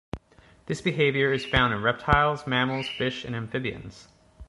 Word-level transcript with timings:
This 0.65 0.81
behaviour 0.81 1.31
is 1.31 1.45
found 1.45 1.75
in 1.75 1.83
reptiles, 1.83 2.47
mammals, 2.47 2.87
fish 2.87 3.23
and 3.23 3.35
amphibians. 3.35 4.07